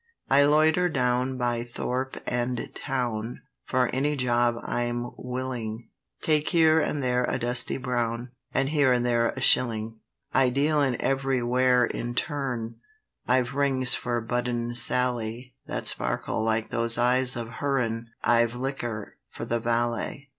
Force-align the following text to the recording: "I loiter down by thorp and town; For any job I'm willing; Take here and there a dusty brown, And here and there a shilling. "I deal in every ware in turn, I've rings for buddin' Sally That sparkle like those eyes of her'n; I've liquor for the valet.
"I 0.31 0.45
loiter 0.45 0.89
down 0.89 1.37
by 1.37 1.61
thorp 1.63 2.17
and 2.25 2.71
town; 2.73 3.43
For 3.65 3.85
any 3.93 4.15
job 4.15 4.55
I'm 4.63 5.11
willing; 5.15 5.89
Take 6.23 6.49
here 6.49 6.79
and 6.79 7.03
there 7.03 7.23
a 7.25 7.37
dusty 7.37 7.77
brown, 7.77 8.31
And 8.51 8.69
here 8.69 8.91
and 8.91 9.05
there 9.05 9.29
a 9.29 9.41
shilling. 9.41 9.99
"I 10.33 10.49
deal 10.49 10.81
in 10.81 10.99
every 10.99 11.43
ware 11.43 11.85
in 11.85 12.15
turn, 12.15 12.77
I've 13.27 13.53
rings 13.53 13.93
for 13.93 14.19
buddin' 14.21 14.73
Sally 14.73 15.53
That 15.67 15.85
sparkle 15.85 16.41
like 16.43 16.71
those 16.71 16.97
eyes 16.97 17.35
of 17.35 17.47
her'n; 17.61 18.07
I've 18.23 18.55
liquor 18.55 19.17
for 19.29 19.45
the 19.45 19.59
valet. 19.59 20.29